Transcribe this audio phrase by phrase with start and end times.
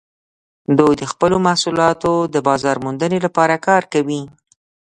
[0.77, 4.21] دوی د خپلو محصولاتو د بازارموندنې لپاره کار کوي